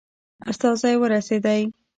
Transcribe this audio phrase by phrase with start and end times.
[0.51, 1.61] استازی ورسېدی.